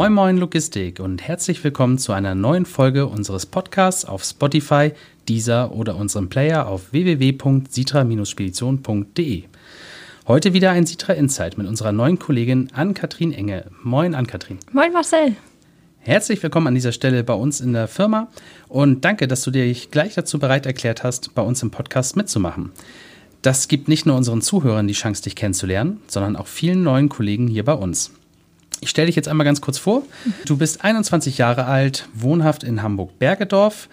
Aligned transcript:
Moin 0.00 0.14
Moin 0.14 0.38
Logistik 0.38 0.98
und 0.98 1.20
herzlich 1.20 1.62
willkommen 1.62 1.98
zu 1.98 2.14
einer 2.14 2.34
neuen 2.34 2.64
Folge 2.64 3.06
unseres 3.06 3.44
Podcasts 3.44 4.06
auf 4.06 4.24
Spotify, 4.24 4.92
Deezer 5.28 5.72
oder 5.72 5.94
unserem 5.94 6.30
Player 6.30 6.68
auf 6.68 6.94
www.sitra-spedition.de. 6.94 9.42
Heute 10.26 10.54
wieder 10.54 10.70
ein 10.70 10.86
Sitra 10.86 11.12
Insight 11.12 11.58
mit 11.58 11.66
unserer 11.66 11.92
neuen 11.92 12.18
Kollegin 12.18 12.70
Ann-Kathrin 12.72 13.34
Enge. 13.34 13.66
Moin 13.82 14.14
Ann-Kathrin. 14.14 14.56
Moin 14.72 14.90
Marcel. 14.90 15.36
Herzlich 15.98 16.42
willkommen 16.42 16.68
an 16.68 16.74
dieser 16.74 16.92
Stelle 16.92 17.22
bei 17.22 17.34
uns 17.34 17.60
in 17.60 17.74
der 17.74 17.86
Firma 17.86 18.28
und 18.68 19.04
danke, 19.04 19.28
dass 19.28 19.42
du 19.42 19.50
dich 19.50 19.90
gleich 19.90 20.14
dazu 20.14 20.38
bereit 20.38 20.64
erklärt 20.64 21.04
hast, 21.04 21.34
bei 21.34 21.42
uns 21.42 21.62
im 21.62 21.70
Podcast 21.70 22.16
mitzumachen. 22.16 22.72
Das 23.42 23.68
gibt 23.68 23.88
nicht 23.88 24.06
nur 24.06 24.16
unseren 24.16 24.40
Zuhörern 24.40 24.88
die 24.88 24.94
Chance, 24.94 25.24
dich 25.24 25.36
kennenzulernen, 25.36 26.00
sondern 26.06 26.36
auch 26.36 26.46
vielen 26.46 26.82
neuen 26.82 27.10
Kollegen 27.10 27.48
hier 27.48 27.66
bei 27.66 27.74
uns. 27.74 28.12
Ich 28.80 28.90
stelle 28.90 29.06
dich 29.06 29.16
jetzt 29.16 29.28
einmal 29.28 29.44
ganz 29.44 29.60
kurz 29.60 29.78
vor. 29.78 30.02
Du 30.46 30.56
bist 30.56 30.84
21 30.84 31.38
Jahre 31.38 31.66
alt, 31.66 32.08
wohnhaft 32.14 32.64
in 32.64 32.82
Hamburg-Bergedorf. 32.82 33.88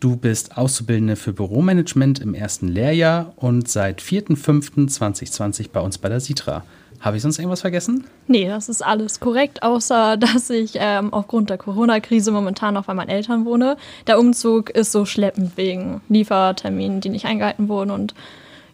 Du 0.00 0.16
bist 0.16 0.56
Auszubildende 0.56 1.14
für 1.14 1.32
Büromanagement 1.32 2.18
im 2.18 2.34
ersten 2.34 2.66
Lehrjahr 2.66 3.34
und 3.36 3.68
seit 3.68 4.02
4.5.2020 4.02 5.70
bei 5.72 5.80
uns 5.80 5.98
bei 5.98 6.08
der 6.08 6.18
Sitra. 6.18 6.64
Habe 7.00 7.16
ich 7.16 7.22
sonst 7.22 7.38
irgendwas 7.38 7.60
vergessen? 7.60 8.04
Nee, 8.26 8.48
das 8.48 8.68
ist 8.68 8.84
alles 8.84 9.20
korrekt, 9.20 9.62
außer 9.62 10.16
dass 10.18 10.50
ich 10.50 10.72
ähm, 10.74 11.12
aufgrund 11.12 11.50
der 11.50 11.58
Corona-Krise 11.58 12.32
momentan 12.32 12.74
noch 12.74 12.86
bei 12.86 12.94
meinen 12.94 13.10
Eltern 13.10 13.44
wohne. 13.44 13.76
Der 14.08 14.18
Umzug 14.18 14.70
ist 14.70 14.90
so 14.90 15.04
schleppend 15.04 15.56
wegen 15.56 16.00
Lieferterminen, 16.08 17.00
die 17.00 17.08
nicht 17.08 17.26
eingehalten 17.26 17.68
wurden 17.68 17.92
und 17.92 18.14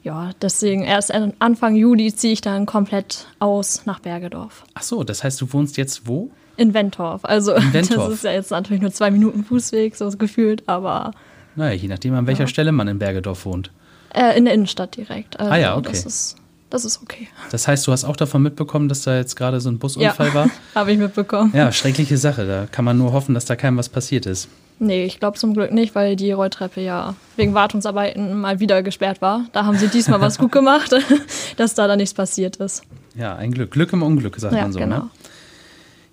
ja, 0.02 0.30
deswegen 0.40 0.82
erst 0.82 1.12
Anfang 1.12 1.74
Juli 1.74 2.14
ziehe 2.14 2.32
ich 2.32 2.40
dann 2.40 2.66
komplett 2.66 3.26
aus 3.38 3.82
nach 3.84 3.98
Bergedorf. 3.98 4.64
Ach 4.74 4.82
so, 4.82 5.04
das 5.04 5.24
heißt, 5.24 5.40
du 5.40 5.52
wohnst 5.52 5.76
jetzt 5.76 6.06
wo? 6.06 6.30
In 6.56 6.74
Wentorf. 6.74 7.24
Also 7.24 7.54
In 7.54 7.72
Wentorf. 7.72 8.06
das 8.08 8.14
ist 8.14 8.24
ja 8.24 8.32
jetzt 8.32 8.50
natürlich 8.50 8.82
nur 8.82 8.92
zwei 8.92 9.10
Minuten 9.10 9.44
Fußweg, 9.44 9.96
so 9.96 10.10
gefühlt, 10.10 10.68
aber. 10.68 11.12
Naja, 11.56 11.74
je 11.74 11.88
nachdem, 11.88 12.14
an 12.14 12.26
welcher 12.26 12.44
ja. 12.44 12.46
Stelle 12.46 12.72
man 12.72 12.88
in 12.88 12.98
Bergedorf 12.98 13.44
wohnt. 13.44 13.70
Äh, 14.14 14.38
in 14.38 14.44
der 14.44 14.54
Innenstadt 14.54 14.96
direkt. 14.96 15.38
Also, 15.38 15.52
ah 15.52 15.56
ja, 15.56 15.76
okay. 15.76 15.88
Das 15.90 16.06
ist, 16.06 16.36
das 16.70 16.84
ist 16.84 17.02
okay. 17.02 17.28
Das 17.50 17.68
heißt, 17.68 17.86
du 17.86 17.92
hast 17.92 18.04
auch 18.04 18.16
davon 18.16 18.42
mitbekommen, 18.42 18.88
dass 18.88 19.02
da 19.02 19.16
jetzt 19.16 19.36
gerade 19.36 19.60
so 19.60 19.70
ein 19.70 19.78
Busunfall 19.78 20.28
ja, 20.28 20.34
war? 20.34 20.50
habe 20.74 20.92
ich 20.92 20.98
mitbekommen. 20.98 21.52
Ja, 21.54 21.70
schreckliche 21.72 22.16
Sache. 22.16 22.46
Da 22.46 22.66
kann 22.66 22.84
man 22.84 22.98
nur 22.98 23.12
hoffen, 23.12 23.34
dass 23.34 23.44
da 23.44 23.56
keinem 23.56 23.76
was 23.76 23.88
passiert 23.88 24.26
ist. 24.26 24.48
Nee, 24.80 25.04
ich 25.04 25.18
glaube 25.18 25.38
zum 25.38 25.54
Glück 25.54 25.72
nicht, 25.72 25.94
weil 25.94 26.14
die 26.14 26.30
Rolltreppe 26.32 26.80
ja 26.80 27.14
wegen 27.36 27.54
Wartungsarbeiten 27.54 28.40
mal 28.40 28.60
wieder 28.60 28.82
gesperrt 28.82 29.20
war. 29.20 29.46
Da 29.52 29.64
haben 29.64 29.76
sie 29.76 29.88
diesmal 29.88 30.20
was 30.20 30.38
gut 30.38 30.52
gemacht, 30.52 30.94
dass 31.56 31.74
da 31.74 31.86
dann 31.88 31.98
nichts 31.98 32.14
passiert 32.14 32.56
ist. 32.56 32.82
Ja, 33.16 33.34
ein 33.34 33.52
Glück. 33.52 33.72
Glück 33.72 33.92
im 33.92 34.02
Unglück, 34.02 34.38
sagt 34.38 34.54
ja, 34.54 34.62
man 34.62 34.72
so. 34.72 34.78
Genau. 34.78 34.96
Ne? 34.96 35.10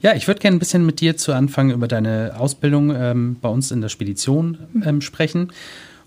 Ja, 0.02 0.14
ich 0.14 0.28
würde 0.28 0.40
gerne 0.40 0.58
ein 0.58 0.60
bisschen 0.60 0.86
mit 0.86 1.00
dir 1.02 1.18
zu 1.18 1.34
Anfang 1.34 1.72
über 1.72 1.88
deine 1.88 2.36
Ausbildung 2.38 2.96
ähm, 2.96 3.38
bei 3.42 3.50
uns 3.50 3.72
in 3.72 3.82
der 3.82 3.90
Spedition 3.90 4.58
ähm, 4.84 5.02
sprechen. 5.02 5.52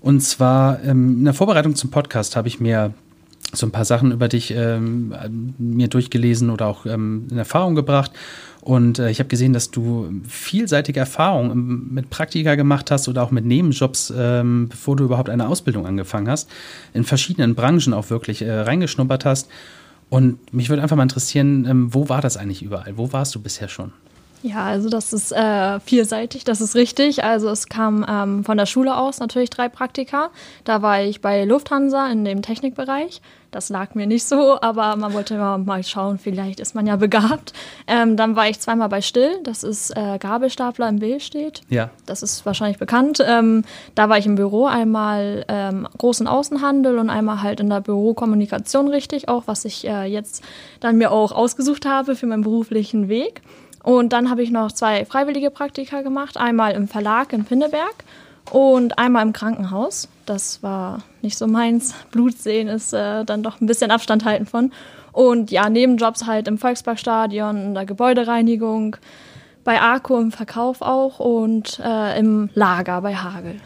Und 0.00 0.20
zwar 0.20 0.82
ähm, 0.84 1.18
in 1.18 1.24
der 1.24 1.34
Vorbereitung 1.34 1.74
zum 1.74 1.90
Podcast 1.90 2.36
habe 2.36 2.48
ich 2.48 2.60
mir 2.60 2.94
so 3.52 3.66
ein 3.66 3.72
paar 3.72 3.84
Sachen 3.84 4.12
über 4.12 4.28
dich 4.28 4.52
ähm, 4.54 5.14
mir 5.58 5.88
durchgelesen 5.88 6.50
oder 6.50 6.66
auch 6.66 6.86
ähm, 6.86 7.26
in 7.30 7.38
Erfahrung 7.38 7.74
gebracht. 7.74 8.12
Und 8.68 8.98
äh, 8.98 9.08
ich 9.08 9.18
habe 9.18 9.30
gesehen, 9.30 9.54
dass 9.54 9.70
du 9.70 10.12
vielseitige 10.28 11.00
Erfahrungen 11.00 11.88
mit 11.90 12.10
Praktika 12.10 12.54
gemacht 12.54 12.90
hast 12.90 13.08
oder 13.08 13.22
auch 13.22 13.30
mit 13.30 13.46
Nebenjobs, 13.46 14.12
ähm, 14.14 14.68
bevor 14.68 14.94
du 14.94 15.04
überhaupt 15.04 15.30
eine 15.30 15.48
Ausbildung 15.48 15.86
angefangen 15.86 16.28
hast, 16.28 16.50
in 16.92 17.04
verschiedenen 17.04 17.54
Branchen 17.54 17.94
auch 17.94 18.10
wirklich 18.10 18.42
äh, 18.42 18.52
reingeschnuppert 18.52 19.24
hast. 19.24 19.48
Und 20.10 20.52
mich 20.52 20.68
würde 20.68 20.82
einfach 20.82 20.96
mal 20.96 21.04
interessieren, 21.04 21.64
ähm, 21.66 21.94
wo 21.94 22.10
war 22.10 22.20
das 22.20 22.36
eigentlich 22.36 22.62
überall? 22.62 22.98
Wo 22.98 23.10
warst 23.10 23.34
du 23.34 23.40
bisher 23.40 23.68
schon? 23.68 23.90
Ja, 24.42 24.64
also 24.64 24.88
das 24.88 25.12
ist 25.12 25.32
äh, 25.32 25.80
vielseitig, 25.80 26.44
das 26.44 26.60
ist 26.60 26.74
richtig. 26.76 27.24
Also 27.24 27.48
es 27.48 27.66
kam 27.66 28.06
ähm, 28.08 28.44
von 28.44 28.56
der 28.56 28.66
Schule 28.66 28.96
aus 28.96 29.18
natürlich 29.18 29.50
drei 29.50 29.68
Praktika. 29.68 30.30
Da 30.64 30.82
war 30.82 31.02
ich 31.02 31.20
bei 31.20 31.44
Lufthansa 31.44 32.06
in 32.10 32.24
dem 32.24 32.42
Technikbereich. 32.42 33.20
Das 33.50 33.70
lag 33.70 33.94
mir 33.94 34.06
nicht 34.06 34.24
so, 34.24 34.60
aber 34.60 34.94
man 34.96 35.14
wollte 35.14 35.34
immer 35.34 35.56
mal 35.56 35.82
schauen, 35.82 36.18
vielleicht 36.18 36.60
ist 36.60 36.74
man 36.74 36.86
ja 36.86 36.96
begabt. 36.96 37.52
Ähm, 37.86 38.16
dann 38.16 38.36
war 38.36 38.48
ich 38.48 38.60
zweimal 38.60 38.88
bei 38.90 39.00
Still, 39.00 39.40
das 39.42 39.62
ist 39.64 39.90
äh, 39.96 40.18
Gabelstapler 40.18 40.88
im 40.88 40.98
Billstedt. 40.98 41.62
Ja. 41.68 41.90
Das 42.04 42.22
ist 42.22 42.44
wahrscheinlich 42.44 42.78
bekannt. 42.78 43.24
Ähm, 43.26 43.64
da 43.94 44.08
war 44.08 44.18
ich 44.18 44.26
im 44.26 44.34
Büro, 44.34 44.66
einmal 44.66 45.46
ähm, 45.48 45.88
großen 45.96 46.26
Außenhandel 46.26 46.98
und 46.98 47.08
einmal 47.08 47.42
halt 47.42 47.60
in 47.60 47.70
der 47.70 47.80
Bürokommunikation 47.80 48.88
richtig, 48.88 49.28
auch 49.28 49.44
was 49.46 49.64
ich 49.64 49.86
äh, 49.86 50.04
jetzt 50.04 50.44
dann 50.80 50.98
mir 50.98 51.10
auch 51.10 51.32
ausgesucht 51.32 51.86
habe 51.86 52.16
für 52.16 52.26
meinen 52.26 52.42
beruflichen 52.42 53.08
Weg. 53.08 53.40
Und 53.82 54.12
dann 54.12 54.30
habe 54.30 54.42
ich 54.42 54.50
noch 54.50 54.72
zwei 54.72 55.04
freiwillige 55.04 55.50
Praktika 55.50 56.02
gemacht, 56.02 56.36
einmal 56.36 56.72
im 56.72 56.88
Verlag 56.88 57.32
in 57.32 57.44
Pinneberg 57.44 58.04
und 58.50 58.98
einmal 58.98 59.24
im 59.24 59.32
Krankenhaus. 59.32 60.08
Das 60.26 60.62
war 60.62 61.02
nicht 61.22 61.38
so 61.38 61.46
meins. 61.46 61.94
Blut 62.10 62.36
sehen 62.38 62.68
ist 62.68 62.92
äh, 62.92 63.24
dann 63.24 63.42
doch 63.42 63.60
ein 63.60 63.66
bisschen 63.66 63.90
Abstand 63.90 64.24
halten 64.24 64.46
von. 64.46 64.72
Und 65.12 65.50
ja, 65.50 65.68
Nebenjobs 65.68 66.26
halt 66.26 66.48
im 66.48 66.58
Volksparkstadion, 66.58 67.56
in 67.56 67.74
der 67.74 67.86
Gebäudereinigung, 67.86 68.96
bei 69.64 69.80
Arco 69.80 70.18
im 70.20 70.32
Verkauf 70.32 70.80
auch 70.80 71.18
und 71.18 71.80
äh, 71.84 72.18
im 72.18 72.50
Lager 72.54 73.00
bei 73.00 73.16
Hagel. 73.16 73.56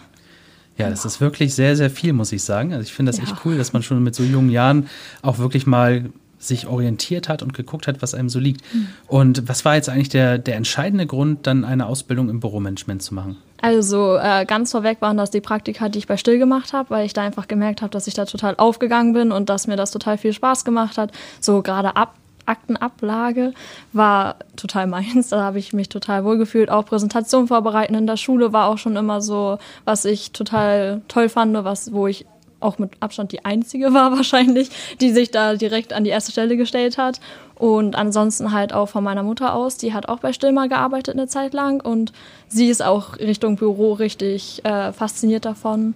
Ja, 0.78 0.88
das 0.88 1.04
ist 1.04 1.20
wirklich 1.20 1.54
sehr, 1.54 1.76
sehr 1.76 1.90
viel, 1.90 2.12
muss 2.12 2.32
ich 2.32 2.42
sagen. 2.42 2.72
Also 2.72 2.84
ich 2.84 2.92
finde 2.92 3.10
das 3.10 3.18
ja. 3.18 3.24
echt 3.24 3.44
cool, 3.44 3.58
dass 3.58 3.72
man 3.72 3.82
schon 3.82 4.02
mit 4.02 4.14
so 4.14 4.22
jungen 4.22 4.50
Jahren 4.50 4.88
auch 5.20 5.38
wirklich 5.38 5.66
mal 5.66 6.10
sich 6.42 6.66
orientiert 6.66 7.28
hat 7.28 7.42
und 7.42 7.54
geguckt 7.54 7.86
hat, 7.86 8.02
was 8.02 8.14
einem 8.14 8.28
so 8.28 8.38
liegt. 8.38 8.62
Mhm. 8.74 8.88
Und 9.06 9.48
was 9.48 9.64
war 9.64 9.76
jetzt 9.76 9.88
eigentlich 9.88 10.08
der, 10.08 10.38
der 10.38 10.56
entscheidende 10.56 11.06
Grund, 11.06 11.46
dann 11.46 11.64
eine 11.64 11.86
Ausbildung 11.86 12.28
im 12.28 12.40
Büromanagement 12.40 13.02
zu 13.02 13.14
machen? 13.14 13.36
Also 13.60 14.16
äh, 14.16 14.44
ganz 14.44 14.72
vorweg 14.72 15.00
waren 15.00 15.16
das 15.16 15.30
die 15.30 15.40
Praktika, 15.40 15.88
die 15.88 16.00
ich 16.00 16.08
bei 16.08 16.16
Still 16.16 16.38
gemacht 16.38 16.72
habe, 16.72 16.90
weil 16.90 17.06
ich 17.06 17.12
da 17.12 17.22
einfach 17.22 17.46
gemerkt 17.46 17.80
habe, 17.80 17.90
dass 17.90 18.08
ich 18.08 18.14
da 18.14 18.24
total 18.24 18.56
aufgegangen 18.56 19.12
bin 19.12 19.30
und 19.30 19.48
dass 19.48 19.68
mir 19.68 19.76
das 19.76 19.92
total 19.92 20.18
viel 20.18 20.32
Spaß 20.32 20.64
gemacht 20.64 20.98
hat. 20.98 21.12
So 21.40 21.62
gerade 21.62 21.94
ab 21.94 22.16
Aktenablage 22.44 23.54
war 23.92 24.36
total 24.56 24.88
meins. 24.88 25.28
Da 25.28 25.42
habe 25.42 25.60
ich 25.60 25.72
mich 25.72 25.88
total 25.88 26.24
wohl 26.24 26.38
gefühlt. 26.38 26.70
Auch 26.70 26.84
Präsentation 26.84 27.46
vorbereiten 27.46 27.94
in 27.94 28.08
der 28.08 28.16
Schule 28.16 28.52
war 28.52 28.66
auch 28.66 28.78
schon 28.78 28.96
immer 28.96 29.20
so, 29.20 29.58
was 29.84 30.04
ich 30.04 30.32
total 30.32 31.02
toll 31.06 31.28
fand, 31.28 31.54
was, 31.64 31.92
wo 31.92 32.08
ich 32.08 32.26
auch 32.62 32.78
mit 32.78 32.90
Abstand 33.00 33.32
die 33.32 33.44
einzige 33.44 33.92
war 33.92 34.12
wahrscheinlich, 34.16 34.70
die 35.00 35.10
sich 35.10 35.30
da 35.30 35.54
direkt 35.54 35.92
an 35.92 36.04
die 36.04 36.10
erste 36.10 36.32
Stelle 36.32 36.56
gestellt 36.56 36.98
hat. 36.98 37.20
Und 37.54 37.94
ansonsten 37.94 38.52
halt 38.52 38.72
auch 38.72 38.88
von 38.88 39.04
meiner 39.04 39.22
Mutter 39.22 39.54
aus, 39.54 39.76
die 39.76 39.94
hat 39.94 40.08
auch 40.08 40.18
bei 40.18 40.32
Stillmer 40.32 40.68
gearbeitet 40.68 41.14
eine 41.14 41.28
Zeit 41.28 41.52
lang 41.52 41.80
und 41.80 42.12
sie 42.48 42.68
ist 42.68 42.82
auch 42.82 43.18
Richtung 43.18 43.56
Büro 43.56 43.92
richtig 43.92 44.64
äh, 44.64 44.92
fasziniert 44.92 45.44
davon. 45.44 45.94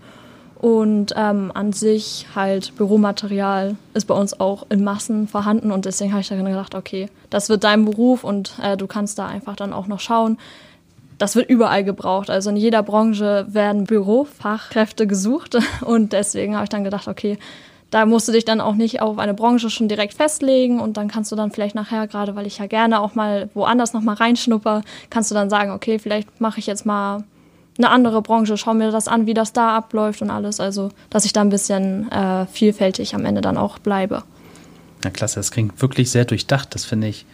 Und 0.59 1.13
ähm, 1.17 1.53
an 1.55 1.73
sich 1.73 2.27
halt 2.35 2.75
Büromaterial 2.77 3.77
ist 3.93 4.07
bei 4.07 4.15
uns 4.15 4.41
auch 4.41 4.65
in 4.71 4.83
Massen 4.83 5.29
vorhanden 5.29 5.71
und 5.71 5.85
deswegen 5.85 6.13
habe 6.13 6.23
ich 6.23 6.29
dann 6.29 6.43
gedacht, 6.43 6.75
okay, 6.75 7.11
das 7.29 7.51
wird 7.51 7.63
dein 7.65 7.85
Beruf 7.85 8.25
und 8.25 8.55
äh, 8.63 8.77
du 8.77 8.87
kannst 8.87 9.19
da 9.19 9.27
einfach 9.27 9.55
dann 9.55 9.75
auch 9.75 9.87
noch 9.87 10.01
schauen, 10.01 10.39
das 11.19 11.37
wird 11.37 11.49
überall 11.49 11.85
gebraucht. 11.85 12.31
Also 12.31 12.51
in 12.51 12.57
jeder 12.57 12.83
Branche 12.83 13.47
werden 13.49 13.85
Bürofachkräfte 13.85 15.07
gesucht. 15.07 15.57
Und 15.83 16.13
deswegen 16.13 16.55
habe 16.55 16.65
ich 16.65 16.71
dann 16.71 16.85
gedacht, 16.85 17.09
okay, 17.09 17.39
da 17.91 18.05
musst 18.05 18.29
du 18.29 18.33
dich 18.33 18.45
dann 18.45 18.61
auch 18.61 18.75
nicht 18.75 19.01
auf 19.01 19.19
eine 19.19 19.35
Branche 19.35 19.71
schon 19.71 19.89
direkt 19.89 20.15
festlegen 20.15 20.81
und 20.81 20.97
dann 20.97 21.07
kannst 21.07 21.31
du 21.31 21.37
dann 21.37 21.53
vielleicht 21.53 21.77
nachher, 21.77 22.09
gerade 22.09 22.35
weil 22.35 22.45
ich 22.45 22.59
ja 22.59 22.67
gerne 22.67 23.01
auch 23.01 23.15
mal 23.15 23.49
woanders 23.55 23.93
nochmal 23.93 24.17
reinschnupper, 24.17 24.83
kannst 25.09 25.31
du 25.31 25.37
dann 25.37 25.49
sagen, 25.49 25.71
okay, 25.71 26.01
vielleicht 26.01 26.41
mache 26.41 26.59
ich 26.59 26.67
jetzt 26.67 26.85
mal 26.85 27.23
eine 27.79 27.91
andere 27.91 28.23
Branche, 28.23 28.57
schau 28.57 28.75
mir 28.75 28.91
das 28.91 29.07
an, 29.07 29.27
wie 29.27 29.35
das 29.35 29.53
da 29.53 29.77
abläuft 29.77 30.21
und 30.21 30.31
alles. 30.31 30.61
Also, 30.61 30.91
dass 31.11 31.25
ich 31.25 31.33
da 31.33 31.43
ein 31.43 31.49
bisschen 31.49 32.11
äh, 32.11 32.47
vielfältig 32.47 33.15
am 33.15 33.25
Ende 33.25 33.41
dann 33.41 33.57
auch 33.57 33.79
bleibe. 33.79 34.25
Na 35.05 35.11
klasse, 35.11 35.37
das 35.37 35.51
klingt 35.51 35.81
wirklich 35.81 36.11
sehr 36.11 36.25
durchdacht. 36.25 36.75
Das 36.75 36.85
finde 36.85 37.09
ich 37.09 37.27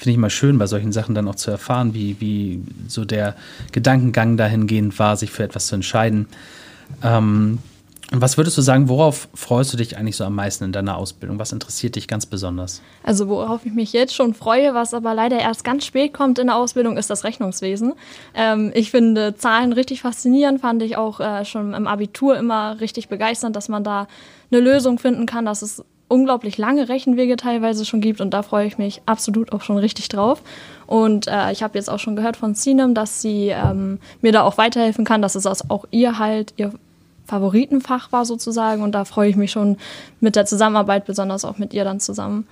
finde 0.00 0.12
ich 0.12 0.16
mal 0.16 0.30
schön, 0.30 0.56
bei 0.56 0.66
solchen 0.66 0.92
Sachen 0.92 1.14
dann 1.14 1.28
auch 1.28 1.34
zu 1.34 1.50
erfahren, 1.50 1.92
wie, 1.92 2.16
wie 2.20 2.62
so 2.88 3.04
der 3.04 3.36
Gedankengang 3.70 4.38
dahingehend 4.38 4.98
war, 4.98 5.14
sich 5.14 5.30
für 5.30 5.42
etwas 5.42 5.66
zu 5.66 5.74
entscheiden. 5.74 6.26
Ähm, 7.02 7.58
was 8.10 8.38
würdest 8.38 8.56
du 8.56 8.62
sagen, 8.62 8.88
worauf 8.88 9.28
freust 9.34 9.74
du 9.74 9.76
dich 9.76 9.98
eigentlich 9.98 10.16
so 10.16 10.24
am 10.24 10.34
meisten 10.34 10.64
in 10.64 10.72
deiner 10.72 10.96
Ausbildung? 10.96 11.38
Was 11.38 11.52
interessiert 11.52 11.96
dich 11.96 12.08
ganz 12.08 12.24
besonders? 12.24 12.80
Also 13.02 13.28
worauf 13.28 13.66
ich 13.66 13.72
mich 13.72 13.92
jetzt 13.92 14.14
schon 14.14 14.32
freue, 14.32 14.72
was 14.72 14.94
aber 14.94 15.12
leider 15.12 15.38
erst 15.38 15.64
ganz 15.64 15.84
spät 15.84 16.14
kommt 16.14 16.38
in 16.38 16.46
der 16.46 16.56
Ausbildung, 16.56 16.96
ist 16.96 17.10
das 17.10 17.22
Rechnungswesen. 17.22 17.92
Ähm, 18.34 18.72
ich 18.74 18.90
finde 18.90 19.36
Zahlen 19.36 19.74
richtig 19.74 20.00
faszinierend, 20.00 20.62
fand 20.62 20.82
ich 20.82 20.96
auch 20.96 21.20
äh, 21.20 21.44
schon 21.44 21.74
im 21.74 21.86
Abitur 21.86 22.38
immer 22.38 22.80
richtig 22.80 23.08
begeisternd, 23.08 23.54
dass 23.54 23.68
man 23.68 23.84
da 23.84 24.08
eine 24.50 24.60
Lösung 24.62 24.98
finden 24.98 25.26
kann, 25.26 25.44
dass 25.44 25.60
es 25.60 25.84
unglaublich 26.10 26.58
lange 26.58 26.88
Rechenwege 26.88 27.36
teilweise 27.36 27.84
schon 27.84 28.00
gibt 28.00 28.20
und 28.20 28.30
da 28.30 28.42
freue 28.42 28.66
ich 28.66 28.78
mich 28.78 29.00
absolut 29.06 29.52
auch 29.52 29.62
schon 29.62 29.78
richtig 29.78 30.08
drauf. 30.08 30.42
Und 30.86 31.28
äh, 31.28 31.52
ich 31.52 31.62
habe 31.62 31.78
jetzt 31.78 31.88
auch 31.88 32.00
schon 32.00 32.16
gehört 32.16 32.36
von 32.36 32.54
Sinem, 32.54 32.94
dass 32.94 33.22
sie 33.22 33.48
ähm, 33.48 34.00
mir 34.20 34.32
da 34.32 34.42
auch 34.42 34.58
weiterhelfen 34.58 35.04
kann, 35.04 35.22
dass 35.22 35.36
es 35.36 35.46
auch 35.46 35.84
ihr 35.92 36.18
halt 36.18 36.52
ihr 36.56 36.72
Favoritenfach 37.26 38.10
war 38.10 38.24
sozusagen 38.24 38.82
und 38.82 38.92
da 38.92 39.04
freue 39.04 39.30
ich 39.30 39.36
mich 39.36 39.52
schon 39.52 39.76
mit 40.18 40.34
der 40.34 40.46
Zusammenarbeit, 40.46 41.04
besonders 41.06 41.44
auch 41.44 41.58
mit 41.58 41.72
ihr 41.72 41.84
dann 41.84 42.00
zusammen, 42.00 42.48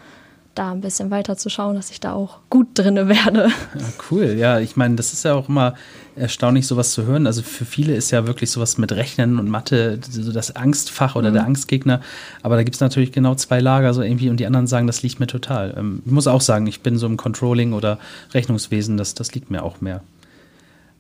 da 0.58 0.72
ein 0.72 0.80
bisschen 0.80 1.10
weiter 1.10 1.36
zu 1.36 1.48
schauen, 1.50 1.76
dass 1.76 1.90
ich 1.90 2.00
da 2.00 2.12
auch 2.12 2.38
gut 2.50 2.68
drinne 2.74 3.08
werde. 3.08 3.48
Ja, 3.74 3.86
cool. 4.10 4.34
Ja, 4.38 4.58
ich 4.58 4.76
meine, 4.76 4.96
das 4.96 5.12
ist 5.12 5.24
ja 5.24 5.34
auch 5.34 5.48
immer 5.48 5.74
erstaunlich, 6.16 6.66
sowas 6.66 6.92
zu 6.92 7.06
hören. 7.06 7.26
Also 7.26 7.42
für 7.42 7.64
viele 7.64 7.94
ist 7.94 8.10
ja 8.10 8.26
wirklich 8.26 8.50
sowas 8.50 8.76
mit 8.76 8.92
Rechnen 8.92 9.38
und 9.38 9.48
Mathe 9.48 10.00
so 10.08 10.32
das 10.32 10.56
Angstfach 10.56 11.16
oder 11.16 11.30
mhm. 11.30 11.34
der 11.34 11.44
Angstgegner. 11.44 12.00
Aber 12.42 12.56
da 12.56 12.64
gibt 12.64 12.74
es 12.74 12.80
natürlich 12.80 13.12
genau 13.12 13.34
zwei 13.36 13.60
Lager 13.60 13.94
so 13.94 14.02
irgendwie 14.02 14.30
und 14.30 14.40
die 14.40 14.46
anderen 14.46 14.66
sagen, 14.66 14.86
das 14.86 15.02
liegt 15.02 15.20
mir 15.20 15.28
total. 15.28 15.74
Ähm, 15.76 16.02
ich 16.04 16.12
muss 16.12 16.26
auch 16.26 16.40
sagen, 16.40 16.66
ich 16.66 16.80
bin 16.80 16.98
so 16.98 17.06
im 17.06 17.16
Controlling 17.16 17.72
oder 17.72 17.98
Rechnungswesen, 18.34 18.96
das, 18.96 19.14
das 19.14 19.34
liegt 19.34 19.50
mir 19.50 19.62
auch 19.62 19.80
mehr. 19.80 20.02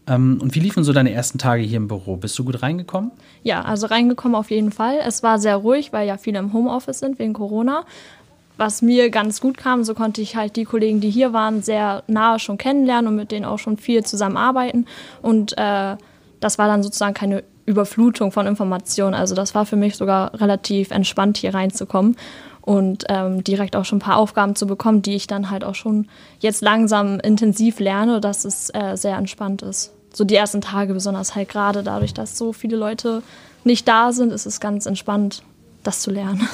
Ähm, 0.08 0.38
und 0.40 0.54
wie 0.54 0.60
liefen 0.60 0.84
so 0.84 0.92
deine 0.92 1.12
ersten 1.12 1.38
Tage 1.38 1.62
hier 1.62 1.76
im 1.76 1.88
Büro? 1.88 2.16
Bist 2.16 2.38
du 2.38 2.44
gut 2.44 2.62
reingekommen? 2.62 3.10
Ja, 3.42 3.62
also 3.62 3.86
reingekommen 3.86 4.34
auf 4.34 4.50
jeden 4.50 4.72
Fall. 4.72 4.98
Es 5.06 5.22
war 5.22 5.38
sehr 5.38 5.56
ruhig, 5.56 5.92
weil 5.92 6.06
ja 6.08 6.16
viele 6.16 6.38
im 6.38 6.52
Homeoffice 6.52 7.00
sind 7.00 7.18
wegen 7.18 7.34
Corona 7.34 7.84
was 8.58 8.82
mir 8.82 9.08
ganz 9.10 9.40
gut 9.40 9.56
kam, 9.56 9.84
so 9.84 9.94
konnte 9.94 10.20
ich 10.20 10.36
halt 10.36 10.56
die 10.56 10.64
Kollegen, 10.64 11.00
die 11.00 11.10
hier 11.10 11.32
waren, 11.32 11.62
sehr 11.62 12.02
nahe 12.08 12.38
schon 12.38 12.58
kennenlernen 12.58 13.06
und 13.08 13.16
mit 13.16 13.30
denen 13.30 13.44
auch 13.44 13.58
schon 13.58 13.78
viel 13.78 14.04
zusammenarbeiten. 14.04 14.86
Und 15.22 15.56
äh, 15.56 15.96
das 16.40 16.58
war 16.58 16.66
dann 16.66 16.82
sozusagen 16.82 17.14
keine 17.14 17.44
Überflutung 17.66 18.32
von 18.32 18.46
Informationen. 18.46 19.14
Also 19.14 19.34
das 19.34 19.54
war 19.54 19.64
für 19.64 19.76
mich 19.76 19.96
sogar 19.96 20.38
relativ 20.40 20.90
entspannt, 20.90 21.38
hier 21.38 21.54
reinzukommen 21.54 22.16
und 22.62 23.04
ähm, 23.08 23.44
direkt 23.44 23.76
auch 23.76 23.84
schon 23.84 23.98
ein 23.98 24.02
paar 24.02 24.16
Aufgaben 24.16 24.56
zu 24.56 24.66
bekommen, 24.66 25.02
die 25.02 25.14
ich 25.14 25.26
dann 25.26 25.50
halt 25.50 25.64
auch 25.64 25.74
schon 25.74 26.08
jetzt 26.40 26.60
langsam 26.60 27.20
intensiv 27.20 27.78
lerne, 27.78 28.20
dass 28.20 28.44
es 28.44 28.70
äh, 28.74 28.96
sehr 28.96 29.16
entspannt 29.16 29.62
ist. 29.62 29.94
So 30.12 30.24
die 30.24 30.34
ersten 30.34 30.62
Tage 30.62 30.94
besonders 30.94 31.34
halt 31.34 31.48
gerade 31.48 31.82
dadurch, 31.82 32.12
dass 32.12 32.36
so 32.36 32.52
viele 32.52 32.76
Leute 32.76 33.22
nicht 33.64 33.86
da 33.86 34.12
sind, 34.12 34.32
ist 34.32 34.46
es 34.46 34.60
ganz 34.60 34.86
entspannt, 34.86 35.42
das 35.88 36.00
zu 36.00 36.10
lernen. 36.10 36.46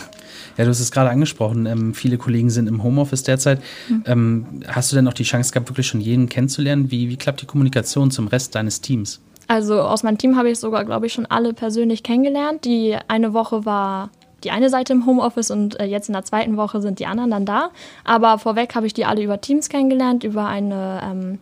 Ja, 0.56 0.64
du 0.64 0.70
hast 0.70 0.78
es 0.78 0.92
gerade 0.92 1.10
angesprochen. 1.10 1.66
Ähm, 1.66 1.94
viele 1.94 2.16
Kollegen 2.16 2.48
sind 2.48 2.68
im 2.68 2.84
Homeoffice 2.84 3.24
derzeit. 3.24 3.60
Mhm. 3.88 4.04
Ähm, 4.06 4.46
hast 4.68 4.92
du 4.92 4.96
denn 4.96 5.08
auch 5.08 5.12
die 5.12 5.24
Chance 5.24 5.52
gehabt, 5.52 5.68
wirklich 5.68 5.88
schon 5.88 6.00
jeden 6.00 6.28
kennenzulernen? 6.28 6.92
Wie, 6.92 7.08
wie 7.08 7.16
klappt 7.16 7.42
die 7.42 7.46
Kommunikation 7.46 8.12
zum 8.12 8.28
Rest 8.28 8.54
deines 8.54 8.80
Teams? 8.80 9.20
Also 9.48 9.80
aus 9.80 10.04
meinem 10.04 10.16
Team 10.16 10.36
habe 10.36 10.50
ich 10.50 10.60
sogar, 10.60 10.84
glaube 10.84 11.06
ich, 11.06 11.12
schon 11.12 11.26
alle 11.26 11.52
persönlich 11.52 12.04
kennengelernt. 12.04 12.64
Die 12.64 12.96
eine 13.08 13.34
Woche 13.34 13.64
war 13.64 14.10
die 14.44 14.52
eine 14.52 14.70
Seite 14.70 14.92
im 14.92 15.06
Homeoffice 15.06 15.50
und 15.50 15.80
äh, 15.80 15.86
jetzt 15.86 16.08
in 16.08 16.12
der 16.12 16.24
zweiten 16.24 16.56
Woche 16.56 16.80
sind 16.80 17.00
die 17.00 17.06
anderen 17.06 17.30
dann 17.30 17.46
da. 17.46 17.70
Aber 18.04 18.38
vorweg 18.38 18.74
habe 18.74 18.86
ich 18.86 18.94
die 18.94 19.06
alle 19.06 19.22
über 19.22 19.40
Teams 19.40 19.68
kennengelernt, 19.68 20.22
über 20.22 20.46
eine 20.46 21.00
ähm, 21.02 21.38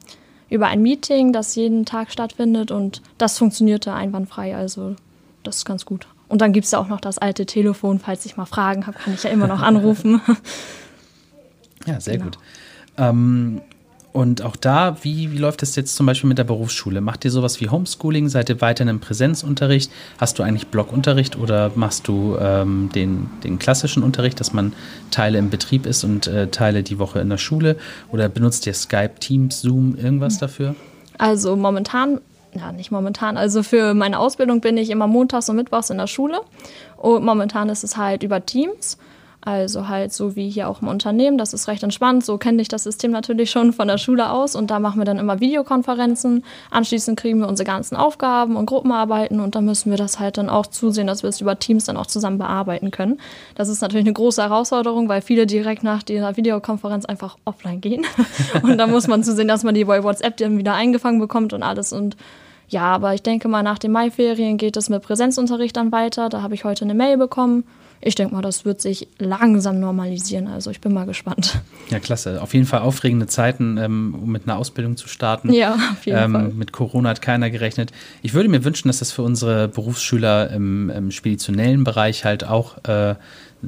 über 0.49 0.69
ein 0.69 0.83
Meeting, 0.83 1.33
das 1.33 1.55
jeden 1.55 1.87
Tag 1.87 2.13
stattfindet 2.13 2.71
und 2.71 3.03
das 3.19 3.39
funktionierte 3.39 3.93
einwandfrei. 3.93 4.55
Also 4.55 4.97
das 5.43 5.57
ist 5.57 5.65
ganz 5.65 5.85
gut. 5.85 6.07
Und 6.33 6.41
dann 6.41 6.55
gibt 6.55 6.65
es 6.65 6.71
ja 6.71 6.79
auch 6.79 6.89
noch 6.89 7.03
das 7.03 7.19
alte 7.19 7.45
Telefon, 7.45 7.99
falls 7.99 8.25
ich 8.25 8.39
mal 8.39 8.47
Fragen 8.47 8.87
habe, 8.87 8.97
kann 8.99 9.13
ich 9.13 9.23
ja 9.23 9.29
immer 9.29 9.47
noch 9.47 9.61
anrufen. 9.61 10.23
ja, 11.87 12.01
sehr 12.01 12.15
genau. 12.15 12.31
gut. 12.31 12.39
Ähm, 12.97 13.61
und 14.15 14.41
auch 14.41 14.57
da, 14.57 14.97
wie, 15.03 15.31
wie 15.31 15.37
läuft 15.37 15.63
es 15.63 15.77
jetzt 15.77 15.95
zum 15.95 16.07
Beispiel 16.07 16.29
mit 16.29 16.39
der 16.39 16.45
Berufsschule? 16.45 17.03
Macht 17.03 17.27
ihr 17.27 17.31
sowas 17.31 17.61
wie 17.61 17.69
Homeschooling? 17.69 18.31
Seid 18.31 18.49
ihr 18.49 18.63
weiterhin 18.63 18.89
im 18.89 19.01
Präsenzunterricht? 19.01 19.93
Hast 20.17 20.39
du 20.39 20.43
eigentlich 20.43 20.69
Blockunterricht 20.69 21.37
oder 21.37 21.71
machst 21.75 22.09
du 22.09 22.39
ähm, 22.41 22.89
den, 22.95 23.29
den 23.45 23.59
klassischen 23.59 24.03
Unterricht, 24.03 24.41
dass 24.41 24.55
man 24.55 24.73
Teile 25.11 25.37
im 25.37 25.51
Betrieb 25.51 25.85
ist 25.85 26.03
und 26.03 26.29
äh, 26.29 26.49
Teile 26.49 26.83
die 26.83 26.99
Woche 26.99 27.21
in 27.21 27.29
der 27.29 27.37
Schule? 27.37 27.77
Oder 28.11 28.31
benutzt 28.31 28.67
ihr 28.67 28.73
Skype, 28.73 29.17
Teams, 29.21 29.61
Zoom, 29.61 29.97
irgendwas 29.97 30.39
dafür? 30.39 30.77
Also 31.19 31.57
momentan 31.57 32.23
ja, 32.55 32.73
nicht 32.73 32.91
momentan. 32.91 33.37
Also 33.37 33.63
für 33.63 33.95
meine 33.95 34.19
Ausbildung 34.19 34.61
bin 34.61 34.77
ich 34.77 34.91
immer 34.91 35.07
montags 35.07 35.49
und 35.49 35.57
mittwochs 35.57 35.91
in 35.91 35.99
der 35.99 36.07
Schule. 36.07 36.41
Und 36.97 37.25
momentan 37.25 37.69
ist 37.69 37.85
es 37.85 37.97
halt 37.97 38.23
über 38.23 38.45
Teams. 38.45 38.99
Also 39.45 39.89
halt 39.89 40.13
so 40.13 40.37
wie 40.37 40.49
hier 40.49 40.69
auch 40.69 40.83
im 40.83 40.89
Unternehmen, 40.89 41.37
das 41.37 41.53
ist 41.53 41.67
recht 41.67 41.83
entspannt. 41.83 42.25
So 42.25 42.39
kenne 42.39 42.63
ich 42.63 42.69
das 42.69 42.85
System 42.85 43.11
natürlich 43.11 43.51
schon 43.51 43.73
von 43.73 43.89
der 43.89 43.99
Schule 43.99 44.31
aus 44.31 44.55
und 44.55 44.71
da 44.71 44.79
machen 44.79 45.01
wir 45.01 45.05
dann 45.05 45.19
immer 45.19 45.41
Videokonferenzen. 45.41 46.45
Anschließend 46.71 47.19
kriegen 47.19 47.41
wir 47.41 47.49
unsere 47.49 47.67
ganzen 47.67 47.97
Aufgaben 47.97 48.55
und 48.55 48.67
Gruppenarbeiten 48.67 49.41
und 49.41 49.57
dann 49.57 49.65
müssen 49.65 49.91
wir 49.91 49.99
das 49.99 50.21
halt 50.21 50.39
dann 50.39 50.49
auch 50.49 50.67
zusehen, 50.67 51.09
dass 51.09 51.25
wir 51.25 51.31
es 51.31 51.41
über 51.41 51.59
Teams 51.59 51.87
dann 51.87 51.97
auch 51.97 52.07
zusammen 52.07 52.39
bearbeiten 52.39 52.93
können. 52.93 53.19
Das 53.57 53.69
ist 53.69 53.83
natürlich 53.83 54.07
eine 54.07 54.13
große 54.13 54.41
Herausforderung, 54.41 55.09
weil 55.09 55.23
viele 55.23 55.47
direkt 55.47 55.83
nach 55.83 56.05
dieser 56.05 56.37
Videokonferenz 56.37 57.05
einfach 57.05 57.37
offline 57.45 57.81
gehen. 57.81 58.07
und 58.63 58.79
da 58.79 58.87
muss 58.87 59.09
man 59.09 59.25
zusehen, 59.25 59.49
dass 59.49 59.65
man 59.65 59.75
die 59.75 59.89
WhatsApp 59.89 60.37
dann 60.37 60.57
wieder 60.57 60.75
eingefangen 60.75 61.19
bekommt 61.19 61.53
und 61.53 61.65
alles 61.65 61.93
und 61.93 62.17
ja, 62.69 62.85
aber 62.85 63.13
ich 63.13 63.23
denke 63.23 63.49
mal, 63.49 63.63
nach 63.63 63.79
den 63.79 63.93
Maiferien 63.93 64.57
geht 64.57 64.79
es 64.79 64.89
mit 64.89 65.03
Präsenzunterricht 65.03 65.77
dann 65.77 65.93
weiter. 65.93 66.31
Da 66.31 66.41
habe 66.41 66.55
ich 66.55 66.65
heute 66.65 66.87
eine 66.87 66.95
Mail 66.95 67.19
bekommen. 67.19 67.65
Ich 68.05 68.17
denke 68.17 68.35
mal, 68.35 68.43
das 68.43 68.65
wird 68.65 68.81
sich 68.81 69.07
langsam 69.19 69.79
normalisieren. 69.79 70.49
Also 70.49 70.71
ich 70.71 70.81
bin 70.81 70.93
mal 70.93 71.07
gespannt. 71.07 71.61
Ja, 71.89 72.01
klasse. 72.01 72.43
Auf 72.43 72.53
jeden 72.53 72.67
Fall 72.67 72.81
aufregende 72.81 73.29
Zeiten, 73.29 73.79
ähm, 73.79 74.17
um 74.21 74.33
mit 74.33 74.43
einer 74.45 74.59
Ausbildung 74.59 74.97
zu 74.97 75.09
starten. 75.09 75.53
Ja, 75.53 75.75
auf 75.93 76.05
jeden 76.05 76.19
ähm, 76.19 76.33
Fall. 76.33 76.49
Mit 76.49 76.73
Corona 76.73 77.11
hat 77.11 77.23
keiner 77.23 77.49
gerechnet. 77.49 77.93
Ich 78.23 78.35
würde 78.35 78.49
mir 78.49 78.65
wünschen, 78.65 78.89
dass 78.89 78.99
das 78.99 79.13
für 79.13 79.23
unsere 79.23 79.69
Berufsschüler 79.69 80.51
im, 80.51 80.91
im 80.91 81.11
speditionellen 81.13 81.85
Bereich 81.85 82.25
halt 82.25 82.45
auch 82.45 82.83
äh, 82.85 83.15